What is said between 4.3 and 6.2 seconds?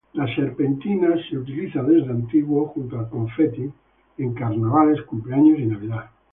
carnavales, cumpleaños y Navidad.